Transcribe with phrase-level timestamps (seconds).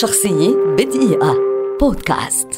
[0.00, 1.36] شخصية بدقيقة.
[1.80, 2.48] بودكاست.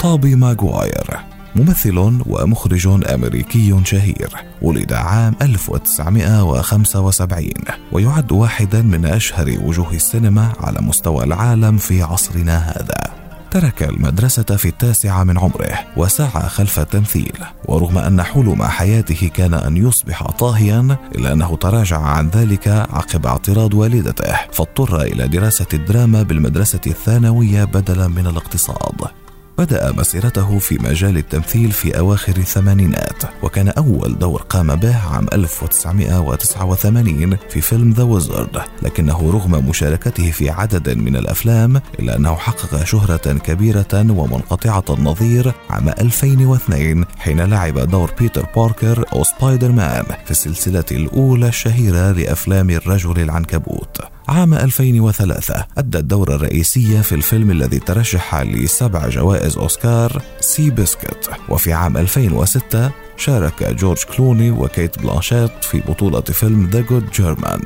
[0.00, 1.16] طابي ماغواير
[1.56, 4.28] ممثل ومخرج أمريكي شهير
[4.62, 7.50] ولد عام 1975
[7.92, 13.15] ويعد واحدا من أشهر وجوه السينما على مستوى العالم في عصرنا هذا.
[13.50, 17.32] ترك المدرسة في التاسعة من عمره وسعى خلف التمثيل
[17.64, 23.74] ورغم أن حلم حياته كان أن يصبح طاهيا إلا أنه تراجع عن ذلك عقب اعتراض
[23.74, 29.25] والدته فاضطر إلى دراسة الدراما بالمدرسة الثانوية بدلا من الاقتصاد.
[29.58, 37.36] بدأ مسيرته في مجال التمثيل في أواخر الثمانينات وكان أول دور قام به عام 1989
[37.50, 43.32] في فيلم The Wizard لكنه رغم مشاركته في عدد من الأفلام إلا أنه حقق شهرة
[43.32, 50.84] كبيرة ومنقطعة النظير عام 2002 حين لعب دور بيتر باركر أو سبايدر مان في السلسلة
[50.90, 54.15] الأولى الشهيرة لأفلام الرجل العنكبوت.
[54.28, 61.96] عام 2003 أدى الدور الرئيسية في الفيلم الذي ترشح لسبع جوائز أوسكار Seabiscuit وفي عام
[61.96, 67.60] 2006 شارك جورج كلوني وكيت بلانشيت في بطولة فيلم The Good German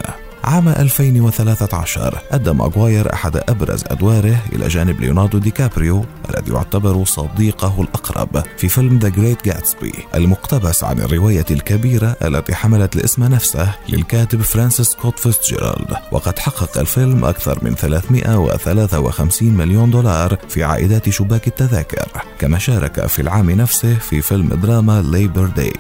[0.45, 7.83] عام 2013 أدى ماغواير أحد أبرز أدواره إلى جانب ليوناردو دي كابريو الذي يعتبر صديقه
[7.83, 14.43] الأقرب في فيلم The Great Gatsby المقتبس عن الرواية الكبيرة التي حملت الاسم نفسه للكاتب
[14.43, 15.97] فرانسيس سكوت فيتزجيرالد.
[16.13, 23.23] وقد حقق الفيلم أكثر من 353 مليون دولار في عائدات شباك التذاكر كما شارك في
[23.23, 25.73] العام نفسه في فيلم دراما Labor Day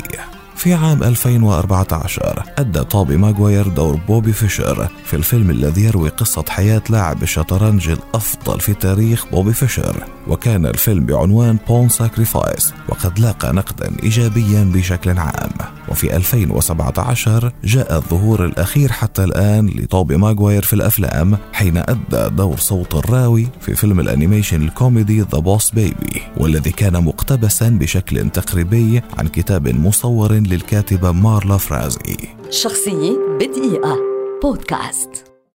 [0.57, 6.83] في عام 2014 أدى توبي ماغواير دور بوبي فيشر في الفيلم الذي يروي قصة حياة
[6.91, 10.05] لاعب الشطرنج الأفضل في تاريخ بوبي فيشر.
[10.29, 15.51] وكان الفيلم بعنوان Pawn Sacrifice وقد لاقى نقدا إيجابيا بشكل عام.
[15.91, 22.95] وفي 2017 جاء الظهور الأخير حتى الآن لطوبي ماغواير في الأفلام حين أدى دور صوت
[22.95, 29.29] الراوي في فيلم ال animation الكوميدي The Boss Baby والذي كان مقتبسا بشكل تقريبي عن
[29.29, 32.17] كتاب مصور للكاتبة مارلا فرازي.
[32.51, 33.97] شخصية بدقيقة.
[34.43, 35.30] بودكاست.